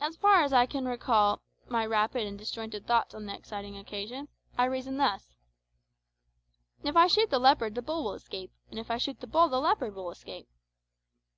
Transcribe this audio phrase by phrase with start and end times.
[0.00, 4.28] As far as I can recall my rapid and disjointed thoughts on that exciting occasion,
[4.56, 5.36] I reasoned thus:
[6.84, 9.50] "If I shoot the leopard the bull will escape, and if I shoot the bull
[9.50, 10.48] the leopard will escape."